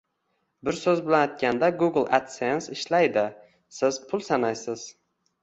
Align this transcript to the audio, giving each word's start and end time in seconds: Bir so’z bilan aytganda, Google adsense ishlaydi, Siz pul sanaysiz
Bir 0.69 0.77
so’z 0.77 1.01
bilan 1.09 1.25
aytganda, 1.25 1.69
Google 1.81 2.05
adsense 2.19 2.77
ishlaydi, 2.79 3.27
Siz 3.81 4.01
pul 4.09 4.27
sanaysiz 4.31 4.89